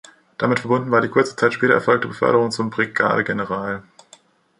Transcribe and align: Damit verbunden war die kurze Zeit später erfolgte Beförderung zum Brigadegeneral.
Damit 0.39 0.61
verbunden 0.61 0.89
war 0.89 1.01
die 1.01 1.09
kurze 1.09 1.35
Zeit 1.35 1.53
später 1.53 1.75
erfolgte 1.75 2.07
Beförderung 2.07 2.49
zum 2.49 2.71
Brigadegeneral. 2.71 3.83